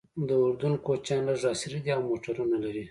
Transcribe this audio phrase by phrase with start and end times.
[0.27, 2.79] د اردن کوچیان لږ عصري دي او موټرونه لري.